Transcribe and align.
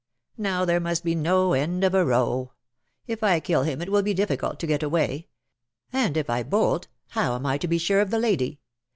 Now 0.39 0.65
there 0.65 0.79
must 0.79 1.03
be 1.03 1.13
no 1.13 1.53
end 1.53 1.83
of 1.83 1.93
a 1.93 2.03
row. 2.03 2.53
If 3.05 3.21
I 3.21 3.39
kill 3.39 3.61
him 3.61 3.83
it 3.83 3.91
will 3.91 4.01
be 4.01 4.15
difficult 4.15 4.59
to 4.61 4.65
get 4.65 4.81
away— 4.81 5.27
and 5.93 6.17
if 6.17 6.27
I 6.27 6.41
bolt, 6.41 6.87
how 7.09 7.35
am 7.35 7.45
I 7.45 7.59
to 7.59 7.67
be 7.67 7.77
sure 7.77 8.01
of 8.01 8.09
the 8.09 8.17
lady 8.17 8.61